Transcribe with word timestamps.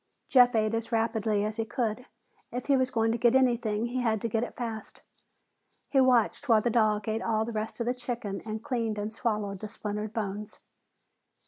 Jeff 0.29 0.55
ate 0.55 0.73
as 0.73 0.91
rapidly 0.91 1.45
as 1.45 1.57
he 1.57 1.63
could; 1.63 2.07
if 2.51 2.65
he 2.65 2.75
was 2.75 2.89
going 2.89 3.11
to 3.11 3.19
get 3.19 3.35
anything, 3.35 3.85
he 3.85 4.01
had 4.01 4.19
to 4.19 4.27
get 4.27 4.41
it 4.43 4.55
fast. 4.55 5.03
He 5.89 6.01
watched 6.01 6.49
while 6.49 6.59
the 6.63 6.71
dog 6.71 7.07
ate 7.07 7.21
all 7.21 7.45
the 7.45 7.51
rest 7.51 7.79
of 7.79 7.85
the 7.85 7.93
chicken 7.93 8.41
and 8.43 8.63
cleaned 8.63 8.97
and 8.97 9.13
swallowed 9.13 9.59
the 9.59 9.67
splintered 9.67 10.11
bones. 10.11 10.57